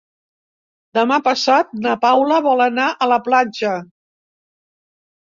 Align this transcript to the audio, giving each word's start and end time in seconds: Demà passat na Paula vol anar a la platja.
Demà 0.99 1.19
passat 1.27 1.77
na 1.85 1.95
Paula 2.07 2.41
vol 2.49 2.67
anar 2.69 2.91
a 3.09 3.13
la 3.15 3.23
platja. 3.31 3.79